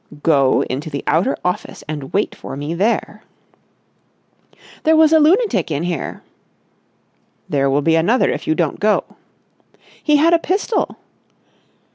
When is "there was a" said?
4.81-5.19